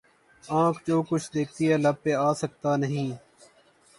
[0.43, 3.09] آنکھ جو کچھ دیکھتی ہے لب پہ آ سکتا نہیں